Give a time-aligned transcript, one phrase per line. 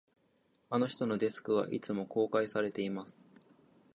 [0.71, 3.23] あの人のデスクは、いつも公開されています